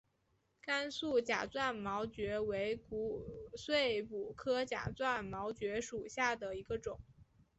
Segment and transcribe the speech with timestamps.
[0.63, 3.23] 甘肃假钻毛蕨为骨
[3.55, 6.99] 碎补科假钻毛蕨属下的一个种。